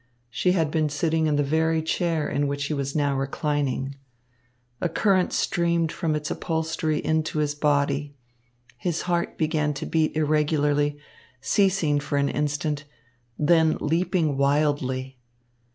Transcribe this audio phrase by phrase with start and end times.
[0.31, 3.93] She had been sitting in the very chair in which he was now reclining.
[4.81, 8.15] A current streamed from its upholstery into his body.
[8.79, 10.97] His heart began to beat irregularly,
[11.39, 12.85] ceasing for an instant,
[13.37, 15.19] then leaping wildly.